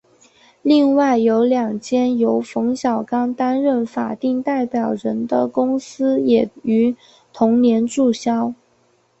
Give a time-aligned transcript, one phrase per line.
[0.63, 6.95] 另外有两间由冯小刚担任法定代表人的公司也于
[7.31, 8.51] 同年注销。